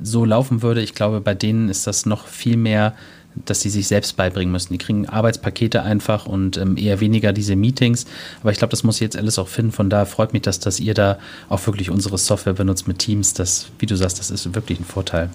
so 0.03 0.25
laufen 0.25 0.63
würde. 0.63 0.83
Ich 0.83 0.95
glaube, 0.95 1.21
bei 1.21 1.35
denen 1.35 1.69
ist 1.69 1.87
das 1.87 2.05
noch 2.05 2.27
viel 2.27 2.57
mehr 2.57 2.95
dass 3.35 3.61
sie 3.61 3.71
sich 3.71 3.89
selbst 3.89 4.17
beibringen 4.17 4.53
müssen. 4.53 4.73
Die 4.73 4.79
kriegen 4.79 5.09
Arbeitspakete 5.09 5.83
einfach 5.83 6.27
und 6.27 6.57
ähm, 6.57 6.77
eher 6.77 7.01
weniger 7.01 7.33
diese 7.33 7.57
Meetings. 7.57 8.07
Aber 8.41 8.53
ich 8.53 8.59
glaube, 8.59 8.71
das 8.71 8.85
muss 8.85 9.01
jetzt 9.01 9.17
alles 9.17 9.39
auch 9.39 9.49
finden. 9.49 9.73
Von 9.73 9.91
daher 9.91 10.07
freut 10.07 10.33
mich, 10.33 10.43
dass, 10.43 10.61
dass 10.61 10.81
ihr 10.81 10.95
da 10.95 11.19
auch 11.49 11.67
wirklich 11.67 11.91
unsere 11.91 12.19
Software 12.19 12.55
benutzt 12.55 12.87
mit 12.89 12.99
Teams. 12.99 13.35
Das, 13.35 13.67
wie 13.79 13.87
du 13.87 13.97
sagst, 13.97 14.19
das 14.19 14.31
ist 14.31 14.55
wirklich 14.55 14.81
ein 14.81 14.85
Vorteil. 14.85 15.31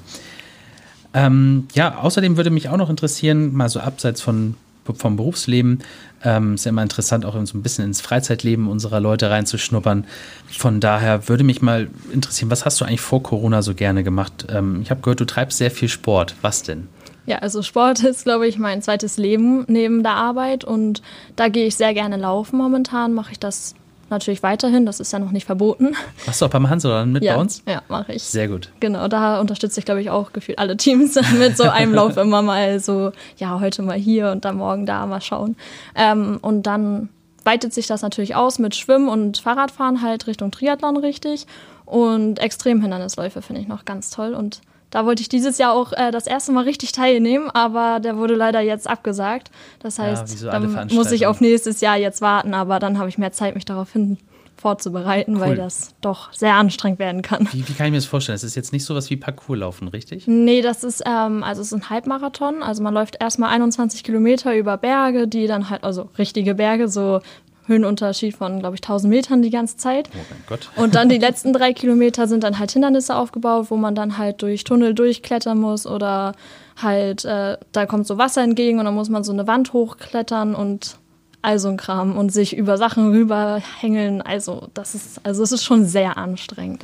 Ähm, 1.13 1.67
ja, 1.73 1.99
außerdem 1.99 2.37
würde 2.37 2.51
mich 2.51 2.69
auch 2.69 2.77
noch 2.77 2.89
interessieren, 2.89 3.53
mal 3.53 3.69
so 3.69 3.79
abseits 3.79 4.21
von, 4.21 4.55
vom 4.93 5.17
Berufsleben, 5.17 5.79
ähm, 6.23 6.55
ist 6.55 6.65
ja 6.65 6.69
immer 6.69 6.83
interessant, 6.83 7.25
auch 7.25 7.33
so 7.45 7.57
ein 7.57 7.63
bisschen 7.63 7.85
ins 7.85 8.01
Freizeitleben 8.01 8.67
unserer 8.67 8.99
Leute 8.99 9.29
reinzuschnuppern. 9.29 10.05
Von 10.47 10.79
daher 10.79 11.27
würde 11.27 11.43
mich 11.43 11.61
mal 11.61 11.89
interessieren, 12.13 12.51
was 12.51 12.65
hast 12.65 12.79
du 12.79 12.85
eigentlich 12.85 13.01
vor 13.01 13.23
Corona 13.23 13.61
so 13.61 13.73
gerne 13.73 14.03
gemacht? 14.03 14.45
Ähm, 14.49 14.81
ich 14.81 14.91
habe 14.91 15.01
gehört, 15.01 15.19
du 15.19 15.25
treibst 15.25 15.57
sehr 15.57 15.71
viel 15.71 15.89
Sport. 15.89 16.35
Was 16.41 16.63
denn? 16.63 16.87
Ja, 17.29 17.37
also 17.37 17.61
Sport 17.61 18.03
ist, 18.03 18.23
glaube 18.23 18.47
ich, 18.47 18.57
mein 18.57 18.81
zweites 18.81 19.17
Leben 19.17 19.63
neben 19.67 20.01
der 20.01 20.13
Arbeit 20.13 20.65
und 20.65 21.01
da 21.35 21.47
gehe 21.47 21.67
ich 21.67 21.75
sehr 21.75 21.93
gerne 21.93 22.17
laufen. 22.17 22.57
Momentan 22.57 23.13
mache 23.13 23.31
ich 23.31 23.39
das 23.39 23.75
natürlich 24.09 24.41
weiterhin, 24.41 24.87
das 24.87 24.99
ist 24.99 25.13
ja 25.13 25.19
noch 25.19 25.29
nicht 25.29 25.45
verboten. 25.45 25.95
Machst 26.25 26.41
du 26.41 26.47
auch 26.47 26.49
beim 26.49 26.67
Hans 26.67 26.83
oder 26.83 27.05
mit 27.05 27.23
ja, 27.23 27.35
bei 27.35 27.41
uns? 27.41 27.61
Ja, 27.67 27.83
mache 27.87 28.13
ich. 28.13 28.23
Sehr 28.23 28.47
gut. 28.47 28.71
Genau, 28.79 29.07
da 29.07 29.39
unterstütze 29.39 29.79
ich, 29.79 29.85
glaube 29.85 30.01
ich, 30.01 30.09
auch 30.09 30.33
gefühlt 30.33 30.57
alle 30.57 30.75
Teams 30.75 31.19
mit 31.37 31.55
so 31.55 31.69
einem 31.69 31.93
Lauf 31.93 32.17
immer 32.17 32.41
mal 32.41 32.79
so, 32.79 33.11
ja, 33.37 33.59
heute 33.59 33.83
mal 33.83 33.97
hier 33.97 34.31
und 34.31 34.43
dann 34.43 34.57
morgen 34.57 34.87
da 34.87 35.05
mal 35.05 35.21
schauen. 35.21 35.55
Ähm, 35.93 36.39
und 36.41 36.63
dann 36.63 37.09
weitet 37.45 37.75
sich 37.75 37.85
das 37.85 38.01
natürlich 38.01 38.35
aus 38.35 38.57
mit 38.57 38.75
Schwimmen 38.75 39.07
und 39.07 39.37
Fahrradfahren 39.37 40.01
halt 40.01 40.25
Richtung 40.25 40.49
Triathlon 40.49 40.97
richtig. 40.97 41.45
Und 41.85 42.39
Extremhindernisläufe 42.39 43.43
finde 43.43 43.61
ich 43.61 43.67
noch 43.67 43.85
ganz 43.85 44.09
toll 44.09 44.33
und 44.33 44.61
da 44.91 45.05
wollte 45.05 45.21
ich 45.21 45.29
dieses 45.29 45.57
Jahr 45.57 45.73
auch 45.73 45.93
äh, 45.93 46.11
das 46.11 46.27
erste 46.27 46.51
Mal 46.51 46.63
richtig 46.63 46.91
teilnehmen, 46.91 47.49
aber 47.51 47.99
der 47.99 48.17
wurde 48.17 48.35
leider 48.35 48.61
jetzt 48.61 48.89
abgesagt. 48.89 49.51
Das 49.79 49.99
heißt, 49.99 50.41
ja, 50.41 50.51
dann 50.51 50.87
muss 50.91 51.11
ich 51.11 51.27
auf 51.27 51.41
nächstes 51.41 51.81
Jahr 51.81 51.97
jetzt 51.97 52.21
warten, 52.21 52.53
aber 52.53 52.79
dann 52.79 52.97
habe 52.97 53.09
ich 53.09 53.17
mehr 53.17 53.31
Zeit, 53.31 53.55
mich 53.55 53.65
darauf 53.65 53.93
hin 53.93 54.17
vorzubereiten, 54.59 55.35
cool. 55.35 55.41
weil 55.41 55.55
das 55.55 55.95
doch 56.01 56.33
sehr 56.33 56.55
anstrengend 56.55 56.99
werden 56.99 57.21
kann. 57.21 57.47
Wie, 57.51 57.67
wie, 57.67 57.73
kann 57.73 57.87
ich 57.87 57.91
mir 57.91 57.97
das 57.97 58.05
vorstellen? 58.05 58.35
Das 58.35 58.43
ist 58.43 58.55
jetzt 58.55 58.73
nicht 58.73 58.83
so 58.83 58.93
was 58.93 59.09
wie 59.09 59.15
Parcours 59.15 59.59
laufen, 59.59 59.87
richtig? 59.87 60.27
Nee, 60.27 60.61
das 60.61 60.83
ist, 60.83 61.01
ähm, 61.05 61.43
also 61.43 61.61
es 61.61 61.67
ist 61.67 61.73
ein 61.73 61.89
Halbmarathon. 61.89 62.61
Also 62.61 62.83
man 62.83 62.93
läuft 62.93 63.21
erstmal 63.21 63.51
21 63.51 64.03
Kilometer 64.03 64.55
über 64.55 64.77
Berge, 64.77 65.27
die 65.27 65.47
dann 65.47 65.69
halt, 65.69 65.83
also 65.83 66.09
richtige 66.17 66.55
Berge, 66.55 66.89
so 66.89 67.21
Höhenunterschied 67.69 68.35
von, 68.35 68.59
glaube 68.59 68.75
ich, 68.75 68.81
1000 68.81 69.09
Metern 69.09 69.41
die 69.41 69.49
ganze 69.49 69.77
Zeit. 69.77 70.09
Oh 70.13 70.17
mein 70.29 70.43
Gott. 70.47 70.69
Und 70.75 70.95
dann 70.95 71.07
die 71.07 71.17
letzten 71.19 71.53
drei 71.53 71.71
Kilometer 71.71 72.27
sind 72.27 72.43
dann 72.43 72.59
halt 72.59 72.71
Hindernisse 72.71 73.15
aufgebaut, 73.15 73.67
wo 73.69 73.77
man 73.77 73.95
dann 73.95 74.17
halt 74.17 74.41
durch 74.41 74.65
Tunnel 74.65 74.93
durchklettern 74.93 75.57
muss 75.57 75.87
oder 75.87 76.33
halt, 76.81 77.23
äh, 77.23 77.57
da 77.71 77.85
kommt 77.85 78.07
so 78.07 78.17
Wasser 78.17 78.43
entgegen 78.43 78.79
und 78.79 78.85
dann 78.85 78.95
muss 78.95 79.09
man 79.09 79.23
so 79.23 79.31
eine 79.31 79.47
Wand 79.47 79.71
hochklettern 79.71 80.55
und 80.55 80.97
all 81.41 81.59
so 81.59 81.69
ein 81.69 81.77
Kram 81.77 82.17
und 82.17 82.33
sich 82.33 82.55
über 82.55 82.77
Sachen 82.77 83.11
rüberhängeln. 83.11 84.21
Also 84.21 84.67
das 84.73 84.95
ist, 84.95 85.25
also 85.25 85.43
es 85.43 85.51
ist 85.51 85.63
schon 85.63 85.85
sehr 85.85 86.17
anstrengend. 86.17 86.83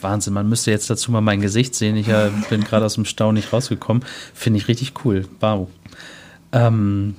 Wahnsinn, 0.00 0.34
man 0.34 0.48
müsste 0.48 0.70
jetzt 0.70 0.88
dazu 0.90 1.10
mal 1.10 1.20
mein 1.20 1.40
Gesicht 1.40 1.74
sehen. 1.74 1.96
Ich 1.96 2.08
äh, 2.08 2.30
bin 2.50 2.62
gerade 2.62 2.84
aus 2.84 2.94
dem 2.94 3.04
Stau 3.04 3.32
nicht 3.32 3.52
rausgekommen. 3.52 4.04
Finde 4.34 4.58
ich 4.58 4.68
richtig 4.68 5.04
cool. 5.04 5.26
Wow. 5.40 5.68
Ähm, 6.52 7.16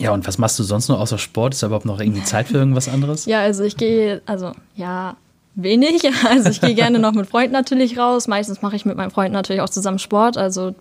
ja, 0.00 0.12
und 0.12 0.26
was 0.26 0.38
machst 0.38 0.58
du 0.58 0.62
sonst 0.62 0.88
noch 0.88 0.98
außer 0.98 1.18
Sport? 1.18 1.54
Ist 1.54 1.62
da 1.62 1.66
überhaupt 1.66 1.84
noch 1.84 2.00
irgendwie 2.00 2.24
Zeit 2.24 2.48
für 2.48 2.56
irgendwas 2.56 2.88
anderes? 2.88 3.26
Ja, 3.30 3.40
also 3.40 3.64
ich 3.64 3.76
gehe, 3.76 4.22
also 4.26 4.52
ja, 4.74 5.16
wenig. 5.54 6.02
Also 6.28 6.50
ich 6.50 6.60
gehe 6.60 6.74
gerne 6.74 6.98
noch 6.98 7.12
mit 7.12 7.26
Freunden 7.26 7.52
natürlich 7.52 7.98
raus. 7.98 8.26
Meistens 8.26 8.62
mache 8.62 8.76
ich 8.76 8.84
mit 8.84 8.96
meinen 8.96 9.10
Freunden 9.10 9.32
natürlich 9.32 9.62
auch 9.62 9.68
zusammen 9.68 9.98
Sport. 9.98 10.38
Also 10.38 10.74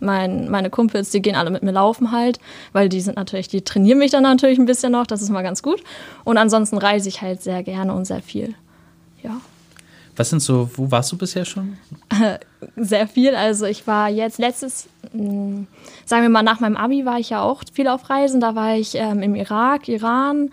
mein, 0.00 0.50
meine 0.50 0.70
Kumpels, 0.70 1.10
die 1.10 1.20
gehen 1.20 1.34
alle 1.34 1.50
mit 1.50 1.62
mir 1.62 1.72
laufen 1.72 2.12
halt, 2.12 2.38
weil 2.72 2.88
die 2.88 3.00
sind 3.00 3.16
natürlich, 3.16 3.48
die 3.48 3.62
trainieren 3.62 3.98
mich 3.98 4.10
dann 4.10 4.22
natürlich 4.22 4.58
ein 4.58 4.66
bisschen 4.66 4.92
noch, 4.92 5.06
das 5.06 5.22
ist 5.22 5.30
mal 5.30 5.42
ganz 5.42 5.62
gut. 5.62 5.82
Und 6.24 6.38
ansonsten 6.38 6.78
reise 6.78 7.08
ich 7.08 7.22
halt 7.22 7.42
sehr 7.42 7.62
gerne 7.62 7.92
und 7.94 8.04
sehr 8.04 8.22
viel. 8.22 8.54
Ja. 9.22 9.40
Was 10.16 10.30
sind 10.30 10.40
so, 10.40 10.70
wo 10.76 10.90
warst 10.90 11.10
du 11.12 11.18
bisher 11.18 11.44
schon? 11.44 11.76
Sehr 12.76 13.08
viel. 13.08 13.34
Also 13.34 13.66
ich 13.66 13.86
war 13.86 14.08
jetzt 14.08 14.38
letztes, 14.38 14.88
hm, 15.12 15.66
sagen 16.04 16.22
wir 16.22 16.28
mal, 16.28 16.42
nach 16.42 16.60
meinem 16.60 16.76
Abi 16.76 17.04
war 17.04 17.18
ich 17.18 17.30
ja 17.30 17.42
auch 17.42 17.62
viel 17.72 17.88
auf 17.88 18.08
Reisen. 18.08 18.40
Da 18.40 18.54
war 18.54 18.76
ich 18.76 18.94
ähm, 18.94 19.22
im 19.22 19.34
Irak, 19.34 19.88
Iran, 19.88 20.50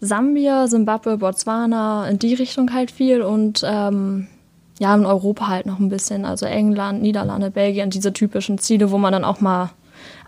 Sambia, 0.00 0.66
Simbabwe, 0.66 1.18
Botswana, 1.18 2.08
in 2.08 2.18
die 2.18 2.34
Richtung 2.34 2.72
halt 2.72 2.90
viel 2.90 3.22
und 3.22 3.62
ähm, 3.64 4.28
ja, 4.78 4.94
in 4.94 5.06
Europa 5.06 5.48
halt 5.48 5.66
noch 5.66 5.78
ein 5.78 5.90
bisschen. 5.90 6.24
Also 6.24 6.46
England, 6.46 7.02
Niederlande, 7.02 7.50
Belgien, 7.50 7.90
diese 7.90 8.12
typischen 8.12 8.58
Ziele, 8.58 8.90
wo 8.90 8.98
man 8.98 9.12
dann 9.12 9.24
auch 9.24 9.40
mal 9.40 9.70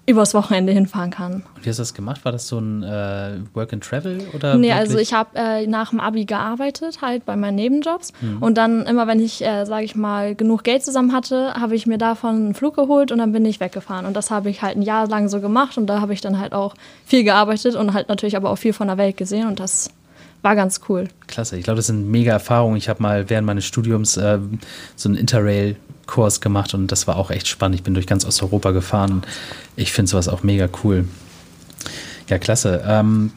übers 0.06 0.34
Wochenende 0.34 0.72
hinfahren 0.72 1.10
kann. 1.10 1.44
Und 1.56 1.64
wie 1.64 1.68
hast 1.70 1.78
du 1.78 1.82
das 1.82 1.94
gemacht? 1.94 2.24
War 2.24 2.32
das 2.32 2.46
so 2.46 2.58
ein 2.58 2.82
äh, 2.82 3.38
Work 3.54 3.72
and 3.72 3.82
Travel 3.82 4.20
oder? 4.34 4.56
Nee, 4.56 4.72
also 4.72 4.98
ich 4.98 5.14
habe 5.14 5.30
äh, 5.34 5.66
nach 5.66 5.90
dem 5.90 6.00
Abi 6.00 6.26
gearbeitet, 6.26 7.00
halt 7.00 7.24
bei 7.24 7.36
meinen 7.36 7.54
Nebenjobs. 7.54 8.12
Mhm. 8.20 8.42
Und 8.42 8.58
dann 8.58 8.84
immer, 8.84 9.06
wenn 9.06 9.20
ich, 9.20 9.42
äh, 9.42 9.64
sage 9.64 9.84
ich 9.84 9.94
mal, 9.94 10.34
genug 10.34 10.64
Geld 10.64 10.84
zusammen 10.84 11.12
hatte, 11.12 11.54
habe 11.54 11.74
ich 11.74 11.86
mir 11.86 11.98
davon 11.98 12.34
einen 12.34 12.54
Flug 12.54 12.76
geholt 12.76 13.12
und 13.12 13.18
dann 13.18 13.32
bin 13.32 13.44
ich 13.46 13.60
weggefahren. 13.60 14.04
Und 14.04 14.14
das 14.14 14.30
habe 14.30 14.50
ich 14.50 14.60
halt 14.60 14.76
ein 14.76 14.82
Jahr 14.82 15.08
lang 15.08 15.28
so 15.28 15.40
gemacht 15.40 15.78
und 15.78 15.86
da 15.86 16.00
habe 16.00 16.12
ich 16.12 16.20
dann 16.20 16.38
halt 16.38 16.52
auch 16.52 16.74
viel 17.06 17.24
gearbeitet 17.24 17.74
und 17.74 17.94
halt 17.94 18.08
natürlich 18.08 18.36
aber 18.36 18.50
auch 18.50 18.58
viel 18.58 18.74
von 18.74 18.88
der 18.88 18.98
Welt 18.98 19.16
gesehen 19.16 19.46
und 19.46 19.58
das 19.58 19.90
war 20.44 20.54
ganz 20.54 20.82
cool. 20.90 21.08
Klasse, 21.26 21.56
ich 21.56 21.64
glaube, 21.64 21.78
das 21.78 21.86
sind 21.86 22.10
mega 22.10 22.32
Erfahrungen. 22.32 22.76
Ich 22.76 22.90
habe 22.90 23.02
mal 23.02 23.30
während 23.30 23.46
meines 23.46 23.64
Studiums 23.64 24.18
äh, 24.18 24.38
so 24.94 25.08
einen 25.08 25.16
Interrail 25.16 25.76
Kurs 26.06 26.40
gemacht 26.40 26.74
und 26.74 26.92
das 26.92 27.06
war 27.06 27.16
auch 27.16 27.30
echt 27.30 27.48
spannend. 27.48 27.76
Ich 27.76 27.82
bin 27.82 27.94
durch 27.94 28.06
ganz 28.06 28.24
Osteuropa 28.24 28.70
gefahren. 28.70 29.22
Ich 29.76 29.92
finde 29.92 30.10
sowas 30.10 30.28
auch 30.28 30.42
mega 30.42 30.68
cool. 30.82 31.06
Ja, 32.28 32.38
klasse. 32.38 32.82
Ähm, 32.86 33.32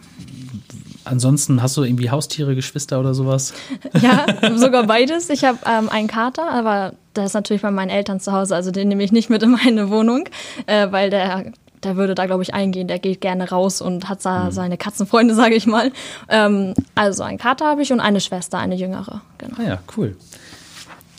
ansonsten 1.03 1.62
hast 1.62 1.77
du 1.77 1.83
irgendwie 1.83 2.09
Haustiere, 2.12 2.55
Geschwister 2.55 3.00
oder 3.00 3.13
sowas? 3.13 3.53
Ja, 4.01 4.25
sogar 4.55 4.86
beides. 4.86 5.29
Ich 5.29 5.43
habe 5.43 5.57
ähm, 5.65 5.89
einen 5.89 6.07
Kater, 6.07 6.51
aber 6.51 6.93
der 7.15 7.25
ist 7.25 7.33
natürlich 7.33 7.62
bei 7.62 7.71
meinen 7.71 7.89
Eltern 7.89 8.19
zu 8.19 8.31
Hause. 8.31 8.55
Also 8.55 8.71
den 8.71 8.89
nehme 8.89 9.03
ich 9.03 9.12
nicht 9.12 9.29
mit 9.29 9.41
in 9.43 9.51
meine 9.51 9.89
Wohnung, 9.89 10.29
äh, 10.67 10.91
weil 10.91 11.09
der 11.09 11.51
der 11.83 11.95
würde 11.95 12.15
da, 12.15 12.25
glaube 12.25 12.43
ich, 12.43 12.53
eingehen. 12.53 12.88
Der 12.88 13.00
geht 13.00 13.21
gerne 13.21 13.50
raus 13.50 13.81
und 13.81 14.09
hat 14.09 14.25
da 14.25 14.45
mhm. 14.45 14.51
seine 14.51 14.77
Katzenfreunde, 14.77 15.33
sage 15.36 15.55
ich 15.55 15.67
mal. 15.67 15.91
Ähm, 16.29 16.74
also 16.95 17.24
einen 17.24 17.38
Kater 17.38 17.65
habe 17.65 17.81
ich 17.81 17.91
und 17.91 18.00
eine 18.00 18.19
Schwester, 18.19 18.57
eine 18.57 18.75
jüngere. 18.75 19.21
Genau. 19.38 19.55
Ah 19.59 19.63
ja, 19.63 19.79
cool. 19.95 20.15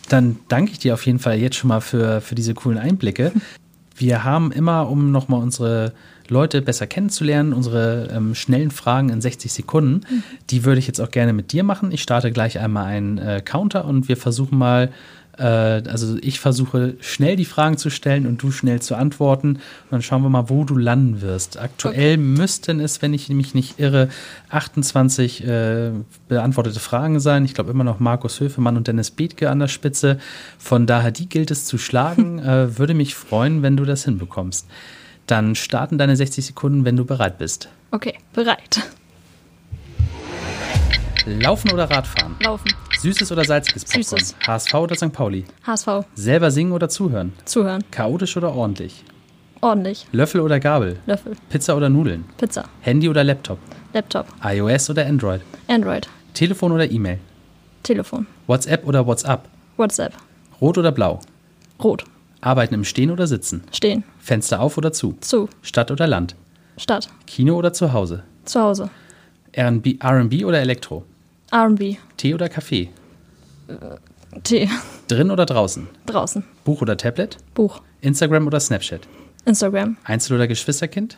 Dann 0.09 0.37
danke 0.49 0.73
ich 0.73 0.79
dir 0.79 0.95
auf 0.95 1.05
jeden 1.07 1.19
Fall 1.19 1.39
jetzt 1.39 1.57
schon 1.57 1.69
mal 1.69 1.81
für, 1.81 2.21
für 2.21 2.35
diese 2.35 2.55
coolen 2.55 2.79
Einblicke. 2.79 3.33
Wir 3.97 4.23
haben 4.23 4.53
immer, 4.53 4.89
um 4.89 5.11
nochmal 5.11 5.43
unsere 5.43 5.93
Leute 6.29 6.63
besser 6.63 6.87
kennenzulernen, 6.87 7.53
unsere 7.53 8.09
ähm, 8.13 8.35
schnellen 8.35 8.71
Fragen 8.71 9.09
in 9.09 9.21
60 9.21 9.53
Sekunden, 9.53 10.07
mhm. 10.09 10.23
die 10.51 10.65
würde 10.65 10.79
ich 10.79 10.87
jetzt 10.87 11.01
auch 11.01 11.11
gerne 11.11 11.33
mit 11.33 11.53
dir 11.53 11.65
machen. 11.65 11.91
Ich 11.91 12.03
starte 12.03 12.31
gleich 12.31 12.61
einmal 12.61 12.85
einen 12.85 13.19
äh, 13.19 13.43
Counter 13.45 13.87
und 13.87 14.09
wir 14.09 14.17
versuchen 14.17 14.57
mal 14.57 14.91
äh, 15.39 15.43
also 15.43 16.17
ich 16.21 16.41
versuche 16.41 16.97
schnell 17.01 17.37
die 17.37 17.45
Fragen 17.45 17.77
zu 17.77 17.91
stellen 17.91 18.27
und 18.27 18.43
du 18.43 18.51
schnell 18.51 18.81
zu 18.81 18.97
antworten. 18.97 19.55
Und 19.57 19.61
dann 19.91 20.03
schauen 20.03 20.23
wir 20.23 20.29
mal, 20.29 20.51
wo 20.51 20.65
du 20.65 20.77
landen 20.77 21.23
wirst. 21.23 21.59
Aktuell 21.59 22.15
okay. 22.15 22.17
müssten 22.17 22.81
es, 22.81 23.01
wenn 23.03 23.15
ich 23.15 23.29
mich 23.29 23.55
nicht 23.55 23.79
irre, 23.79 24.09
28 24.51 25.47
äh, 25.47 25.91
beantwortete 26.29 26.81
Fragen 26.81 27.21
sein. 27.21 27.45
Ich 27.45 27.55
glaube 27.55 27.71
immer 27.71 27.85
noch 27.85 28.01
Markus 28.01 28.41
Höfemann 28.41 28.77
und 28.77 28.89
Dennis 28.89 29.11
Bethke 29.11 29.51
an 29.51 29.61
der 29.61 29.69
Spitze. 29.69 30.19
Von 30.59 30.87
daher, 30.87 31.11
die 31.11 31.29
gilt 31.29 31.51
es 31.51 31.65
zu 31.65 31.79
schlagen. 31.79 32.39
äh, 32.41 32.79
würde 32.79 32.95
mich 32.95 33.15
freuen, 33.15 33.63
wenn 33.63 33.77
du 33.77 33.85
das 33.85 34.05
hinbekommst. 34.05 34.67
Dann 35.27 35.55
starten 35.55 35.99
deine 35.99 36.17
60 36.17 36.47
Sekunden, 36.47 36.85
wenn 36.85 36.97
du 36.97 37.05
bereit 37.05 37.39
bist. 37.39 37.69
Okay, 37.91 38.15
bereit. 38.33 38.81
Laufen 41.27 41.71
oder 41.71 41.91
Radfahren? 41.91 42.37
Laufen. 42.41 42.71
Süßes 42.99 43.31
oder 43.31 43.45
salziges 43.45 43.85
Popcorn? 43.85 44.03
Süßes. 44.03 44.35
HSV 44.47 44.75
oder 44.75 44.97
St. 44.97 45.13
Pauli? 45.13 45.45
HSV. 45.65 45.89
Selber 46.15 46.51
singen 46.51 46.73
oder 46.73 46.89
zuhören? 46.89 47.33
Zuhören. 47.45 47.85
Chaotisch 47.93 48.37
oder 48.37 48.53
ordentlich? 48.55 49.05
Ordentlich. 49.61 50.07
Löffel 50.13 50.41
oder 50.41 50.59
Gabel? 50.59 50.99
Löffel. 51.07 51.37
Pizza 51.49 51.77
oder 51.77 51.89
Nudeln? 51.89 52.25
Pizza. 52.39 52.65
Handy 52.81 53.09
oder 53.09 53.23
Laptop? 53.23 53.59
Laptop. 53.93 54.27
iOS 54.45 54.91
oder 54.91 55.07
Android? 55.07 55.41
Android. 55.69 56.09
Telefon 56.35 56.73
oder 56.73 56.91
E-Mail? 56.91 57.19
Telefon. 57.85 58.27
WhatsApp 58.49 58.85
oder 58.87 59.07
WhatsApp? 59.07 59.49
WhatsApp. 59.77 60.13
Rot 60.61 60.77
oder 60.77 60.91
blau? 60.91 61.21
Rot. 61.83 62.05
Arbeiten 62.41 62.75
im 62.75 62.85
Stehen 62.85 63.11
oder 63.13 63.27
Sitzen? 63.29 63.63
Stehen. 63.73 64.03
Fenster 64.19 64.61
auf 64.61 64.77
oder 64.77 64.93
zu? 64.93 65.17
Zu. 65.21 65.49
Stadt 65.63 65.91
oder 65.93 66.07
Land? 66.09 66.35
Stadt. 66.77 67.09
Kino 67.27 67.55
oder 67.57 67.73
zu 67.73 67.93
Hause? 67.93 68.25
Zu 68.45 68.61
Hause. 68.61 68.91
RB 69.57 70.45
oder 70.45 70.61
Elektro? 70.61 71.05
RB. 71.53 71.97
Tee 72.17 72.35
oder 72.35 72.49
Kaffee? 72.49 72.91
Äh, 73.69 74.41
Tee. 74.43 74.69
Drin 75.09 75.31
oder 75.31 75.47
draußen? 75.47 75.89
Draußen. 76.07 76.45
Buch 76.65 76.83
oder 76.83 76.97
Tablet? 76.97 77.39
Buch. 77.55 77.81
Instagram 78.01 78.47
oder 78.47 78.61
Snapchat? 78.61 79.01
Instagram. 79.45 79.97
Einzel- 80.05 80.37
oder 80.37 80.47
Geschwisterkind? 80.47 81.17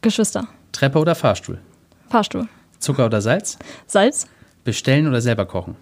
Geschwister. 0.00 0.46
Treppe 0.72 0.98
oder 0.98 1.14
Fahrstuhl? 1.14 1.58
Fahrstuhl. 2.08 2.48
Zucker 2.78 3.06
oder 3.06 3.20
Salz? 3.20 3.58
Salz. 3.86 4.28
Bestellen 4.62 5.06
oder 5.08 5.20
selber 5.20 5.46
kochen? 5.46 5.76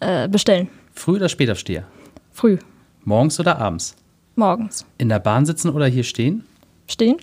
Äh, 0.00 0.28
bestellen. 0.28 0.68
Früh 0.94 1.16
oder 1.16 1.28
Spätaufsteher? 1.28 1.84
Früh. 2.32 2.58
Morgens 3.04 3.40
oder 3.40 3.58
abends? 3.58 3.96
Morgens. 4.36 4.84
In 4.98 5.08
der 5.08 5.18
Bahn 5.18 5.46
sitzen 5.46 5.70
oder 5.70 5.86
hier 5.86 6.04
stehen? 6.04 6.44
Stehen. 6.86 7.16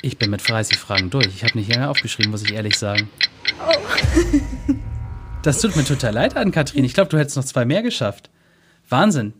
Ich 0.00 0.18
bin 0.18 0.30
mit 0.30 0.46
30 0.48 0.78
Fragen 0.78 1.10
durch. 1.10 1.26
Ich 1.26 1.44
habe 1.44 1.58
nicht 1.58 1.68
länger 1.68 1.90
aufgeschrieben, 1.90 2.30
muss 2.30 2.42
ich 2.42 2.52
ehrlich 2.52 2.78
sagen. 2.78 3.08
Oh. 3.68 4.72
das 5.42 5.60
tut 5.60 5.76
mir 5.76 5.84
total 5.84 6.14
leid 6.14 6.36
an 6.36 6.52
Kathrin. 6.52 6.84
Ich 6.84 6.94
glaube, 6.94 7.10
du 7.10 7.18
hättest 7.18 7.36
noch 7.36 7.44
zwei 7.44 7.64
mehr 7.64 7.82
geschafft. 7.82 8.30
Wahnsinn. 8.88 9.34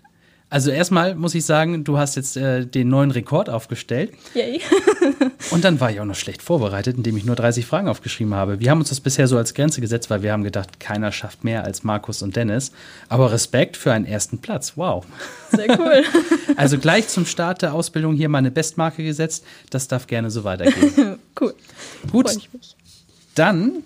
Also 0.52 0.70
erstmal 0.70 1.14
muss 1.14 1.34
ich 1.34 1.46
sagen, 1.46 1.82
du 1.82 1.96
hast 1.96 2.14
jetzt 2.14 2.36
äh, 2.36 2.66
den 2.66 2.90
neuen 2.90 3.10
Rekord 3.10 3.48
aufgestellt. 3.48 4.12
Yay. 4.34 4.60
und 5.50 5.64
dann 5.64 5.80
war 5.80 5.90
ich 5.90 5.98
auch 5.98 6.04
noch 6.04 6.14
schlecht 6.14 6.42
vorbereitet, 6.42 6.98
indem 6.98 7.16
ich 7.16 7.24
nur 7.24 7.36
30 7.36 7.64
Fragen 7.64 7.88
aufgeschrieben 7.88 8.34
habe. 8.34 8.60
Wir 8.60 8.70
haben 8.70 8.80
uns 8.80 8.90
das 8.90 9.00
bisher 9.00 9.28
so 9.28 9.38
als 9.38 9.54
Grenze 9.54 9.80
gesetzt, 9.80 10.10
weil 10.10 10.22
wir 10.22 10.30
haben 10.30 10.44
gedacht, 10.44 10.78
keiner 10.78 11.10
schafft 11.10 11.42
mehr 11.42 11.64
als 11.64 11.84
Markus 11.84 12.20
und 12.20 12.36
Dennis. 12.36 12.70
Aber 13.08 13.32
Respekt 13.32 13.78
für 13.78 13.94
einen 13.94 14.04
ersten 14.04 14.40
Platz. 14.40 14.74
Wow. 14.76 15.06
Sehr 15.52 15.78
cool. 15.78 16.04
also 16.56 16.76
gleich 16.76 17.08
zum 17.08 17.24
Start 17.24 17.62
der 17.62 17.72
Ausbildung 17.72 18.14
hier 18.14 18.28
meine 18.28 18.50
Bestmarke 18.50 19.02
gesetzt. 19.02 19.46
Das 19.70 19.88
darf 19.88 20.06
gerne 20.06 20.30
so 20.30 20.44
weitergehen. 20.44 21.18
cool. 21.40 21.54
Gut. 22.10 22.36
Dann 23.34 23.84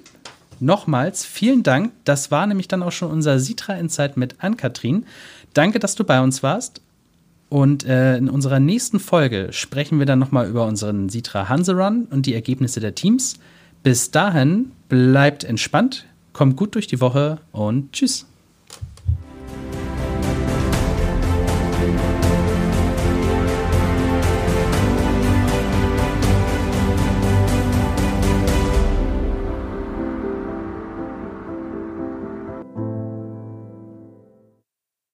nochmals 0.60 1.24
vielen 1.24 1.62
Dank. 1.62 1.92
Das 2.04 2.30
war 2.30 2.46
nämlich 2.46 2.68
dann 2.68 2.82
auch 2.82 2.92
schon 2.92 3.10
unser 3.10 3.38
Sitra 3.38 3.74
Insight 3.74 4.16
mit 4.16 4.36
Ann-Kathrin. 4.38 5.06
Danke, 5.54 5.78
dass 5.78 5.94
du 5.94 6.04
bei 6.04 6.20
uns 6.20 6.42
warst. 6.42 6.80
Und 7.48 7.84
äh, 7.84 8.16
in 8.16 8.28
unserer 8.28 8.58
nächsten 8.58 8.98
Folge 8.98 9.48
sprechen 9.52 9.98
wir 9.98 10.06
dann 10.06 10.18
nochmal 10.18 10.48
über 10.48 10.66
unseren 10.66 11.08
Sitra 11.08 11.48
Hanse 11.48 11.74
Run 11.74 12.06
und 12.10 12.26
die 12.26 12.34
Ergebnisse 12.34 12.80
der 12.80 12.94
Teams. 12.94 13.38
Bis 13.82 14.10
dahin 14.10 14.72
bleibt 14.88 15.44
entspannt, 15.44 16.06
kommt 16.32 16.56
gut 16.56 16.74
durch 16.74 16.88
die 16.88 17.00
Woche 17.00 17.38
und 17.52 17.92
tschüss. 17.92 18.26